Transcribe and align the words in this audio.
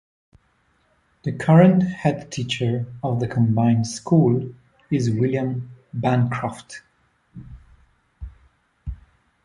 The 1.21 1.31
current 1.33 1.83
headteacher 1.83 2.91
of 3.03 3.19
the 3.19 3.27
combined 3.27 3.85
school 3.85 4.51
is 4.89 5.11
William 5.11 5.69
Bancroft. 5.93 6.81